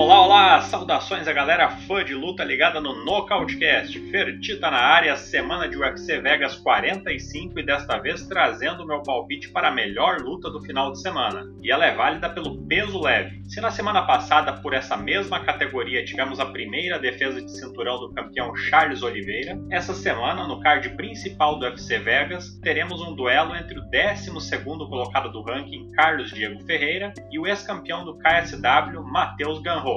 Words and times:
Olá, 0.00 0.24
olá! 0.24 0.62
Saudações 0.62 1.28
a 1.28 1.32
galera 1.34 1.68
fã 1.68 2.02
de 2.02 2.14
luta 2.14 2.42
ligada 2.42 2.80
no 2.80 3.04
Nocautecast. 3.04 4.00
Fertita 4.10 4.70
na 4.70 4.78
área, 4.78 5.14
semana 5.14 5.68
de 5.68 5.76
UFC 5.76 6.18
Vegas 6.22 6.56
45 6.56 7.60
e 7.60 7.62
desta 7.62 7.98
vez 7.98 8.26
trazendo 8.26 8.86
meu 8.86 9.02
palpite 9.02 9.50
para 9.50 9.68
a 9.68 9.70
melhor 9.70 10.18
luta 10.22 10.48
do 10.50 10.62
final 10.62 10.90
de 10.90 11.02
semana. 11.02 11.44
E 11.62 11.70
ela 11.70 11.84
é 11.84 11.94
válida 11.94 12.30
pelo 12.30 12.66
peso 12.66 12.98
leve. 12.98 13.42
Se 13.50 13.60
na 13.60 13.70
semana 13.70 14.00
passada, 14.06 14.54
por 14.62 14.72
essa 14.72 14.96
mesma 14.96 15.40
categoria, 15.40 16.02
tivemos 16.02 16.40
a 16.40 16.46
primeira 16.46 16.98
defesa 16.98 17.42
de 17.42 17.50
cinturão 17.50 18.00
do 18.00 18.14
campeão 18.14 18.56
Charles 18.56 19.02
Oliveira, 19.02 19.60
essa 19.70 19.92
semana, 19.92 20.46
no 20.46 20.60
card 20.60 20.88
principal 20.96 21.58
do 21.58 21.66
UFC 21.66 21.98
Vegas, 21.98 22.58
teremos 22.62 23.02
um 23.02 23.14
duelo 23.14 23.54
entre 23.54 23.78
o 23.78 23.82
12 23.82 24.64
colocado 24.88 25.30
do 25.30 25.42
ranking 25.42 25.90
Carlos 25.90 26.30
Diego 26.30 26.64
Ferreira 26.64 27.12
e 27.30 27.38
o 27.38 27.46
ex-campeão 27.46 28.02
do 28.02 28.16
KSW 28.16 29.02
Matheus 29.04 29.60
Ganro. 29.60 29.89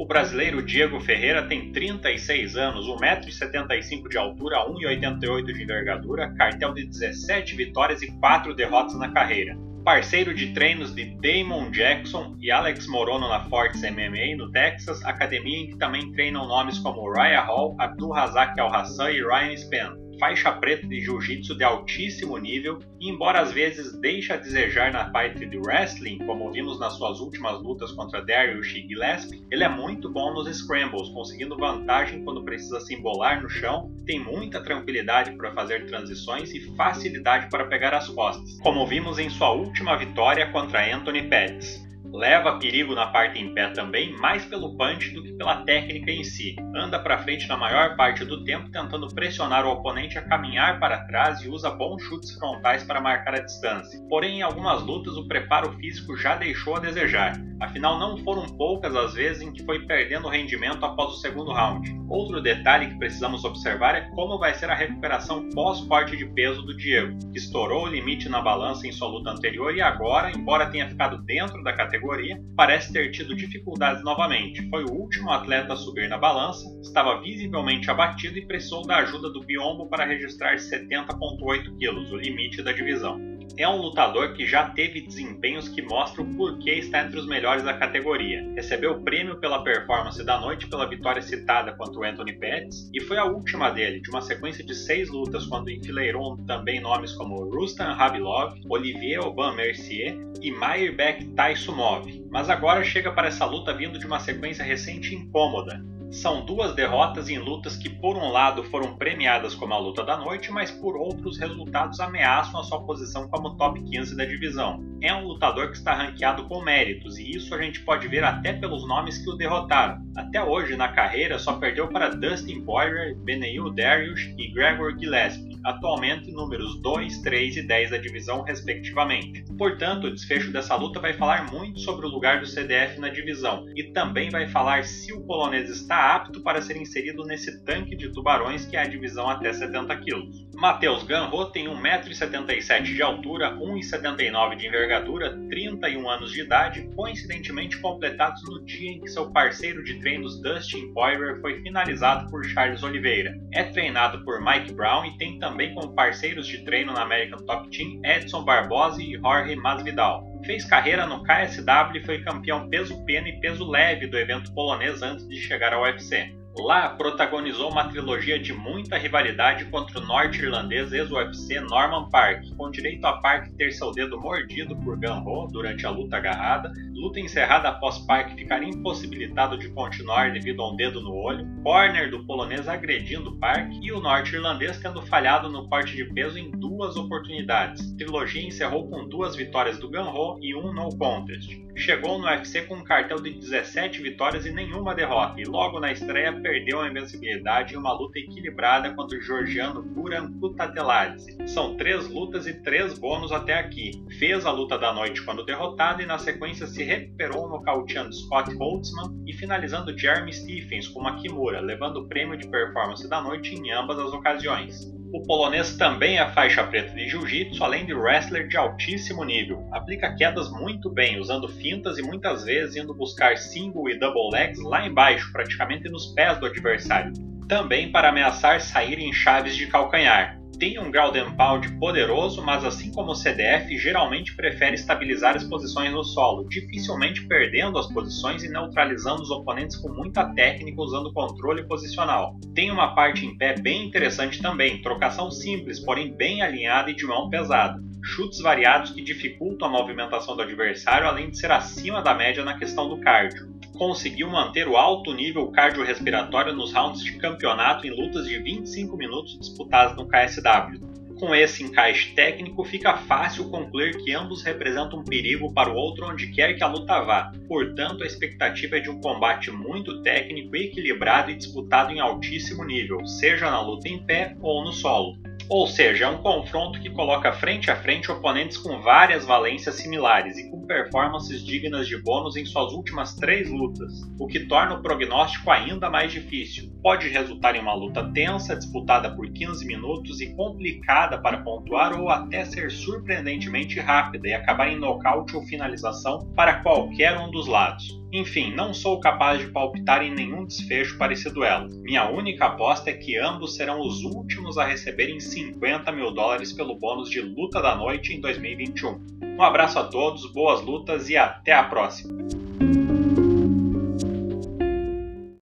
O 0.00 0.06
brasileiro 0.06 0.62
Diego 0.62 0.98
Ferreira 0.98 1.46
tem 1.46 1.72
36 1.72 2.56
anos, 2.56 2.86
1,75m 2.86 4.08
de 4.08 4.16
altura, 4.16 4.64
1,88m 4.66 5.44
de 5.44 5.62
envergadura, 5.62 6.32
cartel 6.36 6.72
de 6.72 6.86
17 6.86 7.54
vitórias 7.54 8.00
e 8.00 8.10
4 8.18 8.54
derrotas 8.54 8.98
na 8.98 9.10
carreira. 9.10 9.58
Parceiro 9.84 10.34
de 10.34 10.52
treinos 10.52 10.94
de 10.94 11.16
Damon 11.20 11.70
Jackson 11.70 12.36
e 12.40 12.50
Alex 12.50 12.86
Morono 12.86 13.28
na 13.28 13.44
Fortes 13.48 13.82
MMA 13.82 14.36
no 14.36 14.50
Texas, 14.50 15.04
academia 15.04 15.58
em 15.58 15.66
que 15.68 15.76
também 15.76 16.12
treinam 16.12 16.48
nomes 16.48 16.78
como 16.78 17.10
Raya 17.12 17.42
Hall, 17.42 17.76
Abdul 17.78 18.12
Razak 18.12 18.58
Al-Hassan 18.58 19.10
e 19.10 19.22
Ryan 19.22 19.52
Span 19.52 20.09
faixa 20.20 20.52
preta 20.52 20.86
de 20.86 21.00
jiu-jitsu 21.00 21.56
de 21.56 21.64
altíssimo 21.64 22.36
nível 22.36 22.78
e, 23.00 23.08
embora 23.08 23.40
às 23.40 23.50
vezes 23.50 23.98
deixe 23.98 24.32
a 24.32 24.36
desejar 24.36 24.92
na 24.92 25.06
parte 25.06 25.46
de 25.46 25.58
wrestling, 25.58 26.18
como 26.18 26.52
vimos 26.52 26.78
nas 26.78 26.92
suas 26.92 27.18
últimas 27.18 27.60
lutas 27.60 27.90
contra 27.92 28.24
Darius 28.24 28.66
Gillespie, 28.66 29.42
ele 29.50 29.64
é 29.64 29.68
muito 29.68 30.12
bom 30.12 30.34
nos 30.34 30.46
scrambles, 30.54 31.08
conseguindo 31.08 31.56
vantagem 31.56 32.22
quando 32.22 32.44
precisa 32.44 32.78
se 32.80 32.94
embolar 32.94 33.42
no 33.42 33.48
chão, 33.48 33.90
tem 34.04 34.20
muita 34.20 34.62
tranquilidade 34.62 35.32
para 35.32 35.52
fazer 35.52 35.86
transições 35.86 36.52
e 36.54 36.60
facilidade 36.76 37.48
para 37.48 37.64
pegar 37.64 37.94
as 37.94 38.08
costas, 38.08 38.60
como 38.60 38.86
vimos 38.86 39.18
em 39.18 39.30
sua 39.30 39.52
última 39.52 39.96
vitória 39.96 40.50
contra 40.52 40.94
Anthony 40.94 41.22
Pettis 41.22 41.89
leva 42.12 42.58
perigo 42.58 42.94
na 42.94 43.06
parte 43.06 43.38
em 43.38 43.54
pé 43.54 43.68
também, 43.70 44.16
mais 44.16 44.44
pelo 44.44 44.76
punch 44.76 45.10
do 45.10 45.22
que 45.22 45.32
pela 45.32 45.62
técnica 45.64 46.10
em 46.10 46.24
si. 46.24 46.56
Anda 46.74 46.98
para 46.98 47.18
frente 47.18 47.48
na 47.48 47.56
maior 47.56 47.96
parte 47.96 48.24
do 48.24 48.44
tempo, 48.44 48.70
tentando 48.70 49.08
pressionar 49.08 49.64
o 49.64 49.70
oponente 49.70 50.18
a 50.18 50.22
caminhar 50.22 50.78
para 50.78 51.04
trás 51.06 51.40
e 51.42 51.48
usa 51.48 51.70
bons 51.70 52.02
chutes 52.02 52.32
frontais 52.32 52.84
para 52.84 53.00
marcar 53.00 53.34
a 53.34 53.40
distância. 53.40 54.00
Porém, 54.08 54.38
em 54.38 54.42
algumas 54.42 54.82
lutas, 54.82 55.16
o 55.16 55.26
preparo 55.26 55.72
físico 55.78 56.16
já 56.16 56.34
deixou 56.36 56.76
a 56.76 56.80
desejar. 56.80 57.49
Afinal, 57.60 57.98
não 57.98 58.16
foram 58.24 58.46
poucas 58.46 58.96
as 58.96 59.12
vezes 59.12 59.42
em 59.42 59.52
que 59.52 59.62
foi 59.62 59.84
perdendo 59.84 60.28
rendimento 60.28 60.82
após 60.82 61.10
o 61.10 61.20
segundo 61.20 61.52
round. 61.52 61.94
Outro 62.08 62.40
detalhe 62.40 62.88
que 62.88 62.98
precisamos 62.98 63.44
observar 63.44 63.94
é 63.94 64.08
como 64.14 64.38
vai 64.38 64.54
ser 64.54 64.70
a 64.70 64.74
recuperação 64.74 65.50
pós-corte 65.50 66.16
de 66.16 66.24
peso 66.24 66.62
do 66.62 66.74
Diego, 66.74 67.18
que 67.30 67.38
estourou 67.38 67.84
o 67.84 67.88
limite 67.88 68.30
na 68.30 68.40
balança 68.40 68.86
em 68.86 68.92
sua 68.92 69.08
luta 69.08 69.30
anterior 69.30 69.76
e 69.76 69.82
agora, 69.82 70.32
embora 70.32 70.70
tenha 70.70 70.88
ficado 70.88 71.18
dentro 71.22 71.62
da 71.62 71.74
categoria, 71.74 72.42
parece 72.56 72.92
ter 72.94 73.10
tido 73.10 73.36
dificuldades 73.36 74.02
novamente. 74.02 74.66
Foi 74.70 74.82
o 74.84 74.92
último 74.92 75.30
atleta 75.30 75.74
a 75.74 75.76
subir 75.76 76.08
na 76.08 76.16
balança, 76.16 76.66
estava 76.80 77.20
visivelmente 77.20 77.90
abatido 77.90 78.38
e 78.38 78.46
precisou 78.46 78.86
da 78.86 78.96
ajuda 78.98 79.28
do 79.30 79.44
biombo 79.44 79.86
para 79.86 80.06
registrar 80.06 80.56
70,8 80.56 81.76
kg, 81.78 82.12
o 82.12 82.16
limite 82.16 82.62
da 82.62 82.72
divisão 82.72 83.30
é 83.56 83.68
um 83.68 83.76
lutador 83.76 84.32
que 84.32 84.46
já 84.46 84.70
teve 84.70 85.00
desempenhos 85.02 85.68
que 85.68 85.82
mostram 85.82 86.24
o 86.24 86.34
porquê 86.34 86.74
está 86.74 87.02
entre 87.02 87.18
os 87.18 87.26
melhores 87.26 87.49
da 87.58 87.74
categoria. 87.74 88.48
Recebeu 88.54 88.92
o 88.92 89.02
prêmio 89.02 89.38
pela 89.40 89.62
performance 89.64 90.24
da 90.24 90.40
noite 90.40 90.68
pela 90.68 90.88
vitória 90.88 91.20
citada 91.20 91.72
contra 91.72 92.00
o 92.00 92.04
Anthony 92.04 92.32
Pettis 92.38 92.88
e 92.94 93.00
foi 93.00 93.18
a 93.18 93.24
última 93.24 93.70
dele, 93.70 94.00
de 94.00 94.08
uma 94.08 94.22
sequência 94.22 94.64
de 94.64 94.74
seis 94.74 95.10
lutas, 95.10 95.46
quando 95.46 95.70
enfileirou 95.70 96.36
também 96.46 96.80
nomes 96.80 97.12
como 97.12 97.50
Rustam 97.50 97.92
Rabilov, 97.94 98.54
Olivier 98.68 99.20
Oban 99.20 99.54
Mercier 99.54 100.16
e 100.40 100.50
Mairbek 100.52 101.26
Taisumov. 101.34 102.06
Mas 102.30 102.48
agora 102.48 102.84
chega 102.84 103.12
para 103.12 103.28
essa 103.28 103.44
luta 103.44 103.74
vindo 103.74 103.98
de 103.98 104.06
uma 104.06 104.20
sequência 104.20 104.64
recente 104.64 105.14
incômoda, 105.14 105.84
são 106.10 106.44
duas 106.44 106.74
derrotas 106.74 107.28
em 107.28 107.38
lutas 107.38 107.76
que, 107.76 107.88
por 107.88 108.16
um 108.16 108.30
lado, 108.30 108.64
foram 108.64 108.96
premiadas 108.96 109.54
como 109.54 109.72
a 109.72 109.78
luta 109.78 110.04
da 110.04 110.16
noite, 110.16 110.50
mas 110.50 110.70
por 110.70 110.96
outros 110.96 111.38
resultados 111.38 112.00
ameaçam 112.00 112.60
a 112.60 112.64
sua 112.64 112.84
posição 112.84 113.28
como 113.28 113.56
top 113.56 113.80
15 113.82 114.16
da 114.16 114.24
divisão. 114.24 114.84
É 115.00 115.14
um 115.14 115.24
lutador 115.24 115.70
que 115.70 115.76
está 115.76 115.94
ranqueado 115.94 116.44
com 116.48 116.62
méritos, 116.62 117.16
e 117.16 117.30
isso 117.30 117.54
a 117.54 117.62
gente 117.62 117.80
pode 117.80 118.08
ver 118.08 118.24
até 118.24 118.52
pelos 118.52 118.86
nomes 118.86 119.18
que 119.18 119.30
o 119.30 119.36
derrotaram. 119.36 120.02
Até 120.16 120.42
hoje, 120.42 120.76
na 120.76 120.88
carreira, 120.88 121.38
só 121.38 121.54
perdeu 121.54 121.88
para 121.88 122.10
Dustin 122.10 122.62
Poirier, 122.64 123.16
Beneil 123.16 123.70
Darius 123.70 124.20
e 124.36 124.52
Gregor 124.52 124.98
Gillespie, 124.98 125.58
atualmente 125.64 126.32
números 126.32 126.80
2, 126.82 127.18
3 127.18 127.56
e 127.58 127.62
10 127.62 127.90
da 127.90 127.96
divisão, 127.98 128.42
respectivamente. 128.42 129.44
Portanto, 129.56 130.08
o 130.08 130.10
desfecho 130.10 130.52
dessa 130.52 130.74
luta 130.74 130.98
vai 130.98 131.12
falar 131.12 131.50
muito 131.52 131.78
sobre 131.80 132.04
o 132.06 132.08
lugar 132.08 132.40
do 132.40 132.46
CDF 132.46 132.98
na 132.98 133.08
divisão, 133.08 133.66
e 133.76 133.84
também 133.92 134.28
vai 134.28 134.48
falar 134.48 134.84
se 134.84 135.12
o 135.12 135.20
polonês 135.20 135.70
está 135.70 135.99
apto 136.00 136.40
para 136.40 136.62
ser 136.62 136.76
inserido 136.76 137.24
nesse 137.24 137.62
tanque 137.64 137.94
de 137.94 138.12
tubarões 138.12 138.64
que 138.64 138.76
é 138.76 138.80
a 138.80 138.86
divisão 138.86 139.28
até 139.28 139.52
70 139.52 139.96
kg. 139.96 140.28
Matheus 140.54 141.02
Ganro 141.04 141.46
tem 141.46 141.66
1,77m 141.66 142.82
de 142.82 143.02
altura, 143.02 143.56
1,79m 143.56 144.56
de 144.56 144.66
envergadura, 144.66 145.38
31 145.48 146.08
anos 146.08 146.32
de 146.32 146.42
idade, 146.42 146.88
coincidentemente 146.94 147.78
completados 147.78 148.42
no 148.44 148.64
dia 148.64 148.90
em 148.92 149.00
que 149.00 149.08
seu 149.08 149.30
parceiro 149.30 149.82
de 149.82 149.98
treinos 150.00 150.40
Dustin 150.40 150.92
Poirier 150.92 151.40
foi 151.40 151.62
finalizado 151.62 152.30
por 152.30 152.44
Charles 152.44 152.82
Oliveira. 152.82 153.38
É 153.52 153.64
treinado 153.64 154.24
por 154.24 154.42
Mike 154.44 154.72
Brown 154.72 155.04
e 155.04 155.16
tem 155.18 155.38
também 155.38 155.74
como 155.74 155.94
parceiros 155.94 156.46
de 156.46 156.64
treino 156.64 156.92
na 156.92 157.02
American 157.02 157.40
Top 157.40 157.68
Team 157.70 158.00
Edson 158.04 158.44
Barbosa 158.44 159.02
e 159.02 159.18
Jorge 159.18 159.56
Masvidal. 159.56 160.29
Fez 160.44 160.64
carreira 160.64 161.06
no 161.06 161.22
KSW 161.22 161.96
e 161.96 162.04
foi 162.04 162.22
campeão 162.22 162.68
peso 162.68 163.04
pena 163.04 163.28
e 163.28 163.40
peso 163.40 163.68
leve 163.68 164.06
do 164.06 164.18
evento 164.18 164.52
polonês 164.54 165.02
antes 165.02 165.28
de 165.28 165.36
chegar 165.36 165.72
ao 165.72 165.82
UFC. 165.82 166.39
Lá 166.58 166.88
protagonizou 166.88 167.70
uma 167.70 167.88
trilogia 167.88 168.38
de 168.38 168.52
muita 168.52 168.98
rivalidade 168.98 169.66
contra 169.66 170.00
o 170.00 170.04
norte-irlandês 170.04 170.92
ex-UFC 170.92 171.60
Norman 171.60 172.08
Park, 172.10 172.44
com 172.56 172.70
direito 172.70 173.04
a 173.04 173.18
Park 173.20 173.52
ter 173.56 173.70
seu 173.70 173.92
dedo 173.92 174.20
mordido 174.20 174.76
por 174.76 174.98
Ganho 174.98 175.46
durante 175.52 175.86
a 175.86 175.90
luta 175.90 176.16
agarrada, 176.16 176.72
luta 176.92 177.20
encerrada 177.20 177.68
após 177.68 177.98
Park 177.98 178.36
ficar 178.36 178.62
impossibilitado 178.64 179.56
de 179.58 179.68
continuar 179.70 180.32
devido 180.32 180.60
a 180.60 180.72
um 180.72 180.76
dedo 180.76 181.00
no 181.00 181.14
olho, 181.14 181.46
corner 181.62 182.10
do 182.10 182.26
polonês 182.26 182.66
agredindo 182.66 183.38
Park 183.38 183.72
e 183.80 183.92
o 183.92 184.00
norte-irlandês 184.00 184.78
tendo 184.78 185.02
falhado 185.02 185.48
no 185.48 185.68
corte 185.68 185.94
de 185.94 186.04
peso 186.04 186.36
em 186.36 186.50
duas 186.50 186.96
oportunidades. 186.96 187.92
A 187.92 187.96
trilogia 187.96 188.46
encerrou 188.46 188.88
com 188.88 189.08
duas 189.08 189.36
vitórias 189.36 189.78
do 189.78 189.88
Ganho 189.88 190.38
e 190.42 190.54
um 190.54 190.72
no 190.72 190.90
contest. 190.98 191.48
Chegou 191.76 192.18
no 192.18 192.26
UFC 192.26 192.62
com 192.62 192.74
um 192.74 192.84
cartel 192.84 193.22
de 193.22 193.30
17 193.30 194.02
vitórias 194.02 194.44
e 194.44 194.52
nenhuma 194.52 194.94
derrota, 194.94 195.40
e 195.40 195.44
logo 195.44 195.78
na 195.78 195.92
estreia 195.92 196.40
perdeu 196.50 196.80
a 196.80 196.88
invencibilidade 196.88 197.74
em 197.74 197.76
uma 197.76 197.92
luta 197.92 198.18
equilibrada 198.18 198.92
contra 198.92 199.16
o 199.16 199.22
georgiano 199.22 199.84
Guran 199.84 200.32
Kutateladze. 200.40 201.38
São 201.46 201.76
três 201.76 202.08
lutas 202.08 202.44
e 202.48 202.54
três 202.54 202.98
bônus 202.98 203.30
até 203.30 203.54
aqui. 203.54 204.04
Fez 204.18 204.44
a 204.44 204.50
luta 204.50 204.76
da 204.76 204.92
noite 204.92 205.22
quando 205.22 205.44
derrotado 205.44 206.02
e 206.02 206.06
na 206.06 206.18
sequência 206.18 206.66
se 206.66 206.82
recuperou 206.82 207.48
nocauteando 207.48 208.12
Scott 208.12 208.52
Holtzman 208.56 209.22
e 209.24 209.32
finalizando 209.32 209.96
Jeremy 209.96 210.32
Stephens 210.32 210.88
com 210.88 210.98
uma 210.98 211.20
Kimura, 211.20 211.60
levando 211.60 211.98
o 211.98 212.08
prêmio 212.08 212.36
de 212.36 212.48
performance 212.48 213.08
da 213.08 213.20
noite 213.20 213.54
em 213.54 213.70
ambas 213.70 214.00
as 214.00 214.12
ocasiões. 214.12 214.99
O 215.12 215.22
polonês 215.22 215.76
também 215.76 216.18
é 216.18 216.28
faixa 216.28 216.62
preta 216.62 216.94
de 216.94 217.08
jiu-jitsu, 217.08 217.64
além 217.64 217.84
de 217.84 217.92
wrestler 217.92 218.46
de 218.46 218.56
altíssimo 218.56 219.24
nível. 219.24 219.66
Aplica 219.72 220.14
quedas 220.14 220.48
muito 220.50 220.88
bem, 220.88 221.18
usando 221.18 221.48
fintas 221.48 221.98
e 221.98 222.02
muitas 222.02 222.44
vezes 222.44 222.76
indo 222.76 222.94
buscar 222.94 223.36
single 223.36 223.90
e 223.90 223.98
double 223.98 224.30
legs 224.32 224.62
lá 224.62 224.86
embaixo, 224.86 225.32
praticamente 225.32 225.88
nos 225.88 226.06
pés 226.14 226.38
do 226.38 226.46
adversário. 226.46 227.12
Também 227.48 227.90
para 227.90 228.10
ameaçar 228.10 228.60
sair 228.60 228.98
em 229.00 229.12
chaves 229.12 229.56
de 229.56 229.66
calcanhar 229.66 230.39
tem 230.60 230.78
um 230.78 230.90
ground 230.90 231.16
and 231.16 231.34
pound 231.36 231.72
poderoso, 231.78 232.42
mas 232.42 232.62
assim 232.66 232.92
como 232.92 233.12
o 233.12 233.14
CDF, 233.14 233.78
geralmente 233.78 234.36
prefere 234.36 234.74
estabilizar 234.74 235.34
as 235.34 235.42
posições 235.42 235.90
no 235.90 236.04
solo, 236.04 236.46
dificilmente 236.46 237.26
perdendo 237.26 237.78
as 237.78 237.90
posições 237.90 238.44
e 238.44 238.50
neutralizando 238.50 239.22
os 239.22 239.30
oponentes 239.30 239.78
com 239.78 239.88
muita 239.88 240.34
técnica 240.34 240.82
usando 240.82 241.14
controle 241.14 241.66
posicional. 241.66 242.36
Tem 242.54 242.70
uma 242.70 242.94
parte 242.94 243.24
em 243.24 243.36
pé 243.38 243.54
bem 243.58 243.86
interessante 243.86 244.42
também, 244.42 244.82
trocação 244.82 245.30
simples, 245.30 245.80
porém 245.80 246.14
bem 246.14 246.42
alinhada 246.42 246.90
e 246.90 246.94
de 246.94 247.06
mão 247.06 247.30
pesada 247.30 247.80
chutes 248.02 248.40
variados 248.40 248.92
que 248.92 249.02
dificultam 249.02 249.68
a 249.68 249.70
movimentação 249.70 250.34
do 250.34 250.40
adversário, 250.40 251.06
além 251.06 251.30
de 251.30 251.38
ser 251.38 251.50
acima 251.50 252.00
da 252.00 252.14
média 252.14 252.42
na 252.42 252.58
questão 252.58 252.88
do 252.88 252.98
cardio 252.98 253.50
conseguiu 253.80 254.28
manter 254.28 254.68
o 254.68 254.76
alto 254.76 255.14
nível 255.14 255.50
cardiorrespiratório 255.50 256.52
nos 256.52 256.70
rounds 256.70 257.02
de 257.02 257.16
campeonato 257.16 257.86
em 257.86 257.90
lutas 257.90 258.26
de 258.26 258.38
25 258.38 258.94
minutos 258.94 259.38
disputadas 259.38 259.96
no 259.96 260.06
KSW. 260.06 260.78
Com 261.18 261.34
esse 261.34 261.64
encaixe 261.64 262.14
técnico, 262.14 262.62
fica 262.62 262.98
fácil 262.98 263.48
concluir 263.48 263.96
que 264.04 264.12
ambos 264.12 264.42
representam 264.42 264.98
um 264.98 265.04
perigo 265.04 265.54
para 265.54 265.72
o 265.72 265.76
outro 265.76 266.06
onde 266.06 266.26
quer 266.26 266.52
que 266.52 266.62
a 266.62 266.66
luta 266.66 267.00
vá. 267.00 267.32
Portanto, 267.48 268.02
a 268.02 268.06
expectativa 268.06 268.76
é 268.76 268.80
de 268.80 268.90
um 268.90 269.00
combate 269.00 269.50
muito 269.50 270.02
técnico, 270.02 270.54
equilibrado 270.54 271.30
e 271.30 271.36
disputado 271.36 271.90
em 271.90 272.00
altíssimo 272.00 272.62
nível, 272.64 273.06
seja 273.06 273.50
na 273.50 273.62
luta 273.62 273.88
em 273.88 274.04
pé 274.04 274.36
ou 274.42 274.62
no 274.62 274.74
solo. 274.74 275.16
Ou 275.48 275.66
seja, 275.66 276.04
é 276.04 276.08
um 276.08 276.18
confronto 276.18 276.78
que 276.80 276.90
coloca 276.90 277.32
frente 277.32 277.70
a 277.70 277.76
frente 277.76 278.12
oponentes 278.12 278.58
com 278.58 278.78
várias 278.82 279.24
valências 279.24 279.76
similares 279.76 280.36
e 280.36 280.50
com 280.50 280.59
performances 280.70 281.44
dignas 281.44 281.88
de 281.88 282.00
bônus 282.00 282.36
em 282.36 282.46
suas 282.46 282.72
últimas 282.72 283.16
três 283.16 283.50
lutas, 283.50 284.08
o 284.20 284.28
que 284.28 284.46
torna 284.46 284.76
o 284.76 284.80
prognóstico 284.80 285.50
ainda 285.50 285.90
mais 285.90 286.12
difícil. 286.12 286.70
Pode 286.80 287.08
resultar 287.08 287.56
em 287.56 287.60
uma 287.60 287.74
luta 287.74 288.08
tensa, 288.12 288.54
disputada 288.54 289.12
por 289.16 289.28
15 289.28 289.66
minutos 289.66 290.20
e 290.20 290.32
complicada 290.36 291.20
para 291.20 291.42
pontuar, 291.42 292.00
ou 292.00 292.08
até 292.08 292.44
ser 292.44 292.70
surpreendentemente 292.70 293.80
rápida 293.80 294.28
e 294.28 294.32
acabar 294.32 294.68
em 294.68 294.78
nocaute 294.78 295.34
ou 295.34 295.42
finalização 295.42 296.30
para 296.36 296.62
qualquer 296.62 297.18
um 297.18 297.32
dos 297.32 297.48
lados. 297.48 298.00
Enfim, 298.12 298.54
não 298.54 298.72
sou 298.72 299.00
capaz 299.00 299.40
de 299.40 299.48
palpitar 299.48 300.04
em 300.04 300.14
nenhum 300.14 300.44
desfecho 300.46 300.96
para 300.96 301.12
esse 301.12 301.28
duelo. 301.30 301.68
Minha 301.82 302.08
única 302.08 302.46
aposta 302.46 302.90
é 302.90 302.92
que 302.92 303.18
ambos 303.18 303.56
serão 303.56 303.80
os 303.80 304.04
últimos 304.04 304.56
a 304.56 304.64
receberem 304.64 305.18
50 305.18 305.90
mil 305.90 306.12
dólares 306.12 306.52
pelo 306.52 306.78
bônus 306.78 307.10
de 307.10 307.20
luta 307.20 307.60
da 307.60 307.74
noite 307.74 308.14
em 308.14 308.20
2021. 308.20 309.19
Um 309.40 309.42
abraço 309.42 309.78
a 309.78 309.84
todos, 309.84 310.30
boas 310.30 310.60
lutas 310.60 311.08
e 311.08 311.16
até 311.16 311.54
a 311.54 311.62
próxima! 311.62 312.12